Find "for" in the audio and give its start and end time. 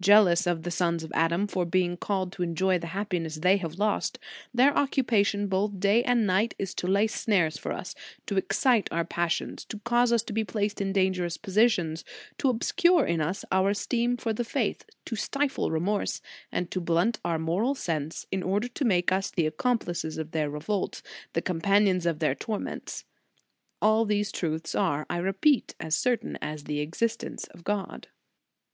1.46-1.66, 7.58-7.70, 14.16-14.32